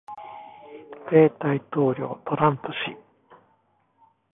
[1.11, 2.97] 米大統領トランプ氏